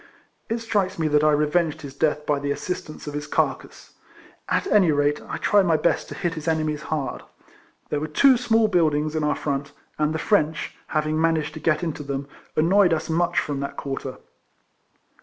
It 0.49 0.57
strikes 0.57 0.97
me 0.97 1.07
that 1.09 1.23
I 1.23 1.29
revenged 1.31 1.83
his 1.83 1.93
death 1.93 2.25
by 2.25 2.39
the 2.39 2.49
assistance 2.49 3.05
of 3.05 3.13
his 3.13 3.27
carcase. 3.27 3.93
At 4.49 4.65
any 4.65 4.91
rate, 4.91 5.21
I 5.29 5.37
tried 5.37 5.67
my 5.67 5.77
best 5.77 6.09
to 6.09 6.15
hit 6.15 6.33
his 6.33 6.47
enemies 6.47 6.81
hard. 6.89 7.21
There 7.89 7.99
were 7.99 8.07
two 8.07 8.35
small 8.35 8.67
buildings 8.67 9.15
in 9.15 9.23
our 9.23 9.35
front; 9.35 9.73
and 9.99 10.11
the 10.11 10.17
French, 10.17 10.75
having 10.87 11.21
managed 11.21 11.53
to 11.53 11.59
get 11.59 11.83
into 11.83 12.01
them, 12.01 12.27
annoyed 12.55 12.93
us 12.93 13.11
much 13.11 13.37
from 13.39 13.59
that 13.59 13.77
quarter. 13.77 14.17